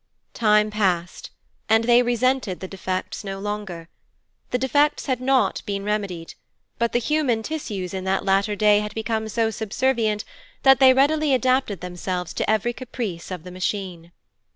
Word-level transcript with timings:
Time 0.33 0.71
passed, 0.71 1.29
and 1.69 1.83
they 1.83 2.01
resented 2.01 2.59
the 2.59 2.67
defects 2.67 3.23
no 3.23 3.37
longer. 3.39 3.87
The 4.49 4.57
defects 4.57 5.05
had 5.05 5.21
not 5.21 5.61
been 5.67 5.83
remedied, 5.83 6.33
but 6.79 6.91
the 6.91 6.97
human 6.97 7.43
tissues 7.43 7.93
in 7.93 8.03
that 8.05 8.25
latter 8.25 8.55
day 8.55 8.79
had 8.79 8.95
become 8.95 9.29
so 9.29 9.51
subservient, 9.51 10.23
that 10.63 10.79
they 10.79 10.91
readily 10.95 11.35
adapted 11.35 11.81
themselves 11.81 12.33
to 12.33 12.49
every 12.49 12.73
caprice 12.73 13.29
of 13.29 13.43
the 13.43 13.51
Machine. 13.51 14.11